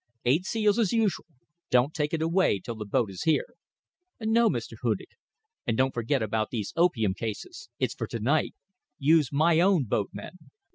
Eight 0.25 0.47
seals 0.47 0.79
as 0.79 0.91
usual. 0.93 1.27
Don't 1.69 1.93
take 1.93 2.11
it 2.11 2.23
away 2.23 2.57
till 2.59 2.73
the 2.73 2.85
boat 2.87 3.11
is 3.11 3.21
here." 3.21 3.53
"No, 4.19 4.49
Mr. 4.49 4.73
Hudig." 4.81 5.09
"And 5.67 5.77
don't 5.77 5.93
forget 5.93 6.23
about 6.23 6.49
these 6.49 6.73
opium 6.75 7.13
cases. 7.13 7.69
It's 7.77 7.93
for 7.93 8.07
to 8.07 8.19
night. 8.19 8.55
Use 8.97 9.31
my 9.31 9.59
own 9.59 9.83
boatmen. 9.83 10.39